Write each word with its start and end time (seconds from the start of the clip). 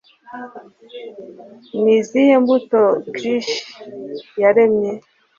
Ni 1.81 1.91
izihe 1.99 2.33
mbuto 2.43 2.81
Kirsch 3.15 3.55
yaremye? 4.41 4.91